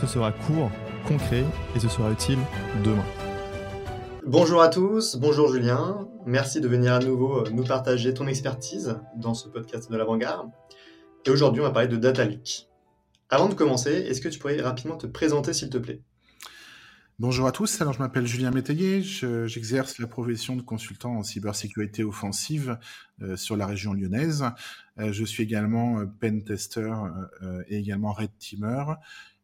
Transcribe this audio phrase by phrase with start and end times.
[0.00, 0.70] Ce sera court,
[1.06, 1.44] concret,
[1.74, 2.38] et ce sera utile
[2.84, 3.04] demain.
[4.30, 9.00] Bonjour à tous, bonjour Julien, merci de venir à nouveau euh, nous partager ton expertise
[9.16, 10.50] dans ce podcast de l'avant-garde.
[11.24, 12.68] Et aujourd'hui, on va parler de Data Leak.
[13.30, 16.02] Avant de commencer, est-ce que tu pourrais rapidement te présenter s'il te plaît?
[17.18, 22.04] Bonjour à tous, alors je m'appelle Julien Métayer, j'exerce la profession de consultant en cybersécurité
[22.04, 22.78] offensive
[23.22, 24.44] euh, sur la région lyonnaise.
[24.98, 26.92] Euh, je suis également pen tester
[27.68, 28.84] et également red teamer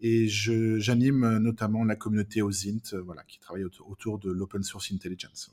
[0.00, 5.52] et j'anime notamment la communauté OSINT, voilà, qui travaille autour de l'open source intelligence.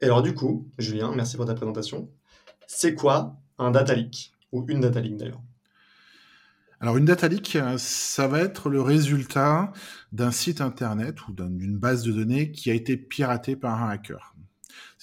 [0.00, 2.10] Et alors du coup, Julien, merci pour ta présentation.
[2.66, 5.42] C'est quoi un data leak ou une data leak d'ailleurs?
[6.80, 9.72] Alors une data leak, ça va être le résultat
[10.12, 14.36] d'un site internet ou d'une base de données qui a été piratée par un hacker.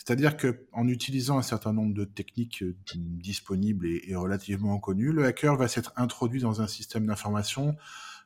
[0.05, 5.55] C'est-à-dire qu'en utilisant un certain nombre de techniques euh, disponibles et, relativement connues, le hacker
[5.55, 7.75] va s'être introduit dans un système d'information,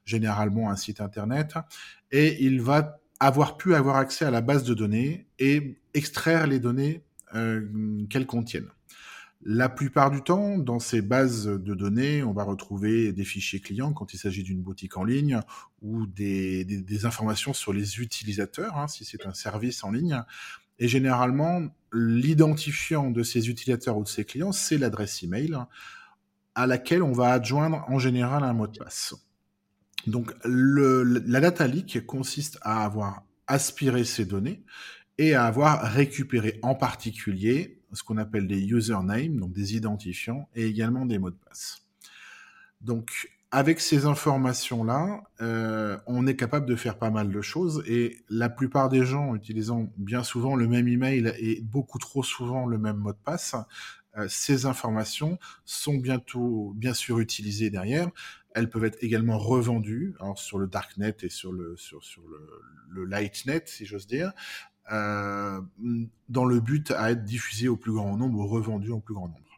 [0.04, 1.54] généralement un site internet,
[2.12, 6.60] et il va avoir pu avoir accès à la base de données et extraire les
[6.60, 7.66] données euh,
[8.10, 8.70] qu'elles contiennent.
[9.42, 13.94] La plupart du temps, dans ces bases de données, on va retrouver des fichiers clients
[13.94, 15.40] quand il s'agit d'une boutique en ligne
[15.82, 20.22] ou des, informations sur les utilisateurs, hein, si c'est un service en ligne.
[20.80, 21.62] Et généralement,
[21.94, 25.58] l'identifiant de ces utilisateurs ou de ces clients, c'est l'adresse email
[26.56, 29.14] à laquelle on va adjoindre en général un mot de passe.
[30.08, 34.64] Donc le, la data leak consiste à avoir aspiré ces données
[35.18, 40.66] et à avoir récupéré en particulier ce qu'on appelle des usernames, donc des identifiants, et
[40.66, 41.82] également des mots de passe.
[42.82, 48.23] Donc avec ces informations-là, euh, on est capable de faire pas mal de choses et
[48.30, 52.77] la plupart des gens utilisant bien souvent le même email et beaucoup trop souvent le
[52.77, 53.55] même mot de passe,
[54.17, 58.09] euh, ces informations sont bientôt, bien sûr utilisées derrière.
[58.54, 62.48] Elles peuvent être également revendues alors sur le darknet et sur le sur, sur le,
[62.89, 64.32] le lightnet, si j'ose dire,
[64.92, 65.61] euh,
[66.30, 69.27] dans le but à être diffusées au plus grand nombre ou revendues au plus grand
[69.27, 69.48] nombre.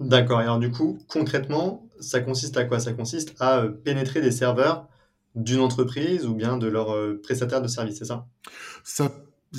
[0.00, 0.40] D'accord.
[0.40, 2.80] Et alors du coup, concrètement, ça consiste à quoi?
[2.80, 4.88] Ça consiste à euh, pénétrer des serveurs
[5.34, 8.26] d'une entreprise ou bien de leur euh, prestataire de service, c'est ça?
[8.82, 9.10] Ça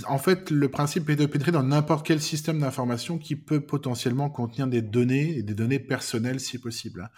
[0.07, 4.29] en fait, le principe est de pénétrer dans n'importe quel système d'information qui peut potentiellement
[4.29, 7.09] contenir des données et des données personnelles si possible.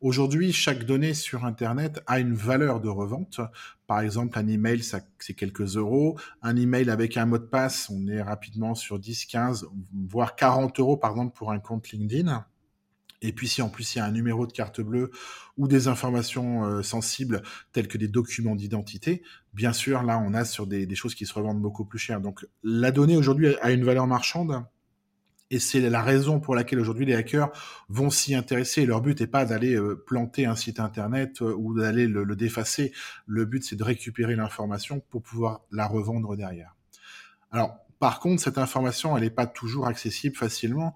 [0.00, 3.40] Aujourd'hui, chaque donnée sur Internet a une valeur de revente.
[3.86, 6.18] Par exemple, un email, c'est quelques euros.
[6.42, 9.66] Un email avec un mot de passe, on est rapidement sur 10, 15,
[10.08, 12.44] voire 40 euros, par exemple, pour un compte LinkedIn.
[13.24, 15.10] Et puis si en plus il y a un numéro de carte bleue
[15.56, 17.42] ou des informations euh, sensibles
[17.72, 19.22] telles que des documents d'identité,
[19.54, 22.20] bien sûr là on a sur des, choses qui se revendent beaucoup plus cher.
[22.20, 24.62] Donc la donnée aujourd'hui a une valeur marchande
[25.50, 27.50] et c'est la raison pour laquelle aujourd'hui les hackers
[27.88, 28.84] vont s'y intéresser.
[28.84, 32.36] Leur but n'est pas d'aller euh, planter un site internet euh, ou d'aller le, le,
[32.36, 32.92] défacer.
[33.26, 36.76] Le but c'est de récupérer l'information pour pouvoir la revendre derrière.
[37.50, 40.94] Alors par contre, cette information, elle n'est pas toujours accessible facilement.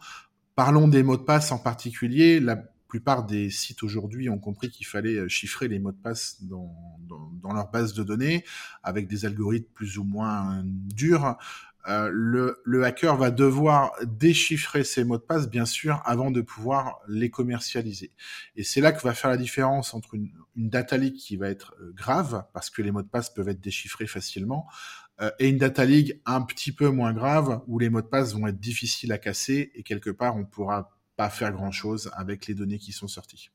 [0.59, 2.41] Parlons des mots de passe en particulier.
[2.41, 6.43] La plupart des sites aujourd'hui ont compris qu'il fallait euh, chiffrer les mots de passe
[6.43, 6.75] dans,
[7.55, 8.45] leur base de données
[8.83, 11.37] avec des algorithmes plus ou moins durs.
[11.87, 16.99] Euh, le, hacker va devoir déchiffrer ces mots de passe, bien sûr, avant de pouvoir
[17.07, 18.11] les commercialiser.
[18.57, 21.51] Et c'est là que va faire la différence entre une, une data leak qui va
[21.51, 24.67] être euh, grave, parce que les mots de passe peuvent être déchiffrés facilement,
[25.39, 28.47] et une data league un petit peu moins grave où les mots de passe vont
[28.47, 32.55] être difficiles à casser et quelque part on pourra pas faire grand chose avec les
[32.55, 33.51] données qui sont sorties.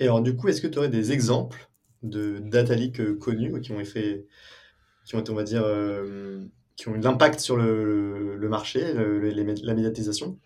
[0.00, 1.70] Et alors du coup, est-ce que tu aurais des exemples
[2.02, 4.26] de data leaks euh, connus qui ont fait,
[5.04, 6.42] qui ont on va dire, euh,
[6.76, 10.38] qui ont eu l'impact sur le, marché, la médiatisation?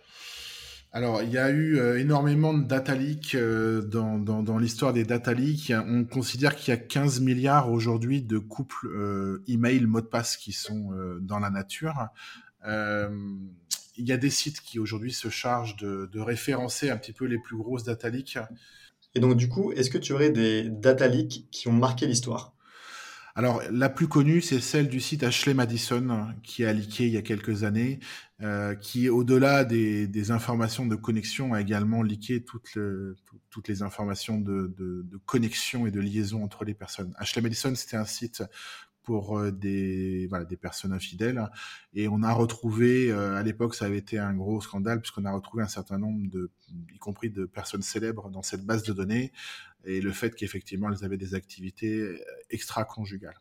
[0.95, 5.35] Alors, il y a eu euh, énormément de data leaks euh, dans, l'histoire des data
[5.35, 5.73] leaks.
[5.89, 10.37] On considère qu'il y a 15 milliards aujourd'hui de couples euh, email, mot de passe
[10.37, 12.11] qui sont dans la nature.
[12.65, 17.39] il y a des sites qui aujourd'hui se chargent de, référencer un petit peu les
[17.39, 18.39] plus grosses data leaks.
[19.17, 22.55] Et donc, du coup, est-ce que tu aurais des data leaks qui ont marqué l'histoire?
[23.37, 27.17] Alors, la plus connue, c'est celle du site Ashley Madison, qui a leaké il y
[27.17, 27.99] a quelques années,
[28.43, 33.17] euh, qui, au-delà des, informations de connexion, a également leaké toutes, le,
[33.51, 34.73] toutes les informations de,
[35.27, 37.13] connexion et de liaison entre les personnes.
[37.19, 38.45] Ashley Madison, c'était un site
[39.05, 40.29] pour euh, des,
[40.61, 41.49] personnes infidèles.
[41.95, 45.33] Et on a retrouvé, euh, à l'époque, ça avait été un gros scandale, puisqu'on a
[45.33, 46.51] retrouvé un certain nombre de,
[46.93, 49.33] y compris de personnes célèbres dans cette base de données,
[49.85, 52.19] et le fait qu'effectivement, elles avaient des activités euh,
[52.51, 53.39] extra-conjugales.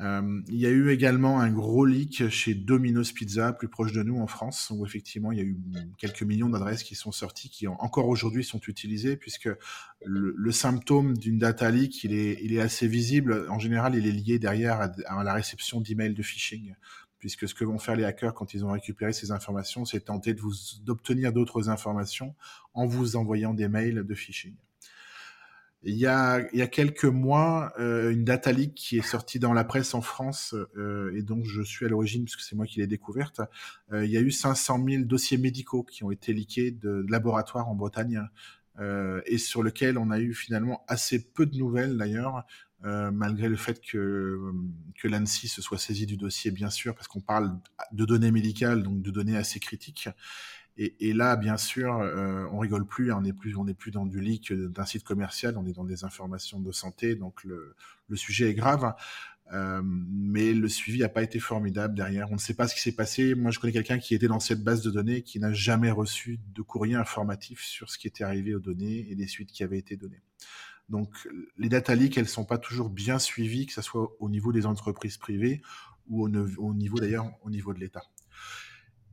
[0.00, 4.02] Euh, il y a eu également un gros leak chez Domino's Pizza, plus proche de
[4.02, 5.56] nous en France, où effectivement il y a eu
[5.98, 9.48] quelques millions d'adresses qui sont sorties, qui encore aujourd'hui sont utilisées, puisque
[10.04, 13.46] le, symptôme d'une data leak, il est, assez visible.
[13.50, 16.74] En général, il est lié derrière à, la réception d'emails de phishing
[17.18, 20.36] puisque ce que vont faire les hackers quand ils ont récupéré ces informations, c'est tenter
[20.82, 22.34] d'obtenir d'autres informations
[22.74, 24.54] en vous envoyant des mails de phishing.
[25.86, 29.38] Il y a, il y a quelques mois, euh, une data leak qui est sortie
[29.38, 32.64] dans la presse en France euh, et donc je suis à l'origine puisque c'est moi
[32.64, 33.42] qui l'ai découverte.
[33.92, 37.68] Euh, il y a eu 500 000 dossiers médicaux qui ont été leakés de, laboratoires
[37.68, 38.22] en Bretagne
[38.80, 42.44] euh, et sur lequel on a eu finalement assez peu de nouvelles d'ailleurs,
[42.86, 44.40] euh, malgré le fait que,
[44.98, 47.58] que l'ANSI se soit saisi du dossier bien sûr parce qu'on parle
[47.92, 50.08] de données médicales donc de données assez critiques.
[50.76, 54.52] Et, là, bien sûr, euh, on rigole plus, on n'est plus, plus dans du leak
[54.52, 57.76] d'un site commercial, on est dans des informations de santé, donc le,
[58.16, 58.92] sujet est grave.
[59.52, 62.30] Euh, mais le suivi n'a pas été formidable derrière.
[62.30, 63.34] On ne sait pas ce qui s'est passé.
[63.34, 66.40] Moi, je connais quelqu'un qui était dans cette base de données qui n'a jamais reçu
[66.54, 69.78] de courrier informatif sur ce qui était arrivé aux données et les suites qui avaient
[69.78, 70.22] été données.
[70.88, 74.50] Donc, les data leaks, elles sont pas toujours bien suivies, que ce soit au niveau
[74.50, 75.62] des entreprises privées
[76.08, 78.02] ou au niveau d'ailleurs au niveau de l'État.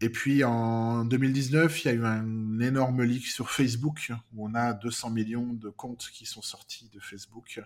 [0.03, 4.55] Et puis en 2019, il y a eu un énorme leak sur Facebook où on
[4.55, 7.61] a 200 millions de comptes qui sont sortis de Facebook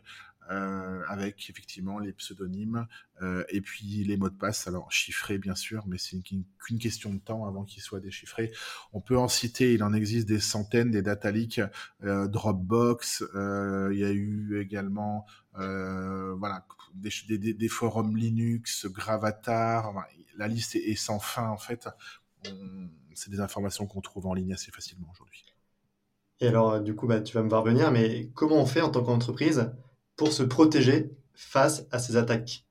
[0.51, 2.87] euh, avec effectivement les pseudonymes
[3.21, 7.13] euh, et puis les mots de passe, alors chiffrés bien sûr, mais c'est qu'une question
[7.13, 8.51] de temps avant qu'ils soient déchiffrés.
[8.91, 11.61] On peut en citer, il en existe des centaines, des data leaks,
[12.03, 19.93] euh, Dropbox, il y a eu également voilà des, forums Linux, Gravatar,
[20.37, 21.87] la liste est sans fin en fait
[23.13, 25.45] c'est des informations qu'on trouve en ligne assez facilement aujourd'hui.
[26.41, 28.89] Et alors, du coup, bah, tu vas me voir venir, mais comment on fait en
[28.89, 29.71] tant qu'entreprise
[30.17, 32.65] pour se protéger face à ces attaques?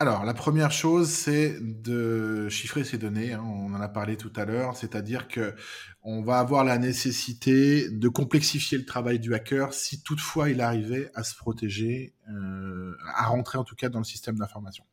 [0.00, 3.32] Alors, la première chose, c'est de chiffrer ces données.
[3.32, 5.56] Hein, on en a parlé tout à l'heure, c'est-à-dire que
[6.02, 11.10] on va avoir la nécessité de complexifier le travail du hacker si toutefois il arrivait
[11.16, 14.84] à se protéger, euh, à rentrer en tout cas dans le système d'information.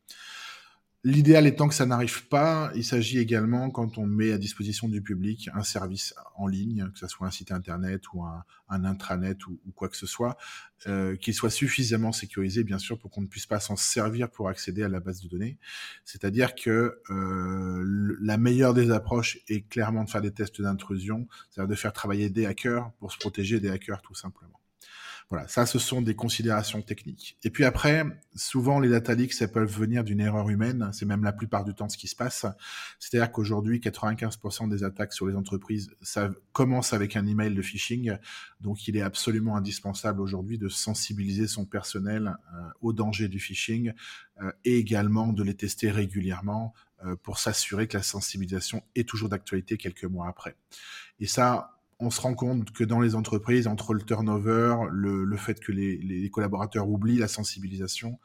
[1.08, 5.02] L'idéal étant que ça n'arrive pas, il s'agit également, quand on met à disposition du
[5.02, 9.60] public un service en ligne, que ce soit un site internet ou un, intranet ou,
[9.64, 10.36] ou, quoi que ce soit,
[10.88, 14.48] euh, qu'il soit suffisamment sécurisé, bien sûr, pour qu'on ne puisse pas s'en servir pour
[14.48, 15.58] accéder à la base de données.
[16.04, 21.70] C'est-à-dire que euh, la meilleure des approches est clairement de faire des tests d'intrusion, c'est-à-dire
[21.70, 24.58] de faire travailler des hackers pour se protéger des hackers tout simplement.
[25.28, 27.36] Voilà, ça, ce sont des considérations techniques.
[27.42, 28.04] Et puis après,
[28.36, 30.88] souvent, les data leaks, ça peuvent venir d'une erreur humaine.
[30.92, 32.46] C'est même la plupart du temps ce qui se passe.
[33.00, 38.16] C'est-à-dire qu'aujourd'hui, 95% des attaques sur les entreprises, ça commence avec un email de phishing.
[38.60, 43.94] Donc, il est absolument indispensable aujourd'hui de sensibiliser son personnel euh, au danger du phishing
[44.40, 46.72] euh, et également de les tester régulièrement
[47.04, 50.56] euh, pour s'assurer que la sensibilisation est toujours d'actualité quelques mois après.
[51.18, 55.58] Et ça, on se rend compte que dans les entreprises, entre le turnover, le, fait
[55.60, 58.18] que les, collaborateurs oublient la sensibilisation,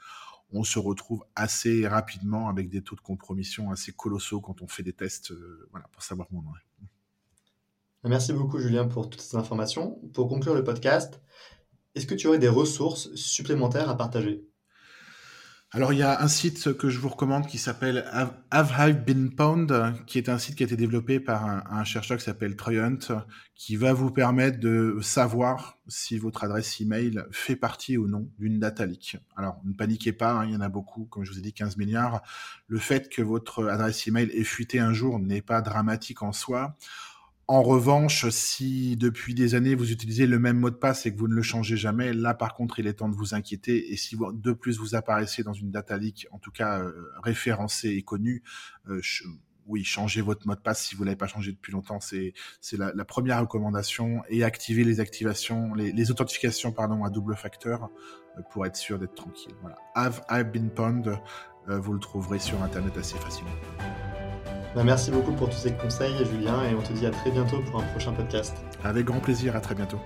[0.52, 4.84] on se retrouve assez rapidement avec des taux de compromission assez colossaux quand on fait
[4.84, 8.10] des tests euh, pour savoir où on en est.
[8.10, 10.00] Merci beaucoup Julien pour toutes ces informations.
[10.14, 11.22] Pour conclure le podcast,
[11.96, 14.46] est-ce que tu aurais des ressources supplémentaires à partager?
[15.74, 18.04] Alors, il y a un site que je vous recommande qui s'appelle
[18.52, 22.18] Have I Been Pwned, qui est un site qui a été développé par un, chercheur
[22.18, 23.24] qui s'appelle Troy Hunt,
[23.56, 28.60] qui va vous permettre de savoir si votre adresse email fait partie ou non d'une
[28.60, 29.16] data leak.
[29.38, 31.54] Alors, ne paniquez pas, hein, il y en a beaucoup, comme je vous ai dit,
[31.54, 32.22] 15 milliards.
[32.68, 36.76] Le fait que votre adresse email ait fuité un jour n'est pas dramatique en soi.
[37.52, 41.20] En revanche, si depuis des années vous utilisez le même mot de passe et que
[41.20, 43.92] vous ne le changez jamais, là par contre il est temps de vous inquiéter.
[43.92, 47.90] Et si de plus vous apparaissez dans une data leak, en tout cas euh, référencée
[47.90, 48.42] et connue,
[48.88, 49.02] euh,
[49.68, 52.00] oui, changez votre mot de passe si vous l'avez pas changé depuis longtemps.
[52.00, 52.34] C'est
[52.72, 57.90] la, première recommandation et activez les activations, les, authentifications pardon à double facteur
[58.38, 59.56] euh, pour être sûr d'être tranquille.
[59.60, 59.76] Voilà.
[59.96, 61.20] Have I been pwned
[61.68, 63.52] Vous le trouverez sur internet assez facilement.
[64.76, 67.60] Bah, merci beaucoup pour tous ces conseils, Julien, et on te dit à très bientôt
[67.70, 68.56] pour un prochain podcast.
[68.84, 70.00] Avec grand plaisir, à très bientôt.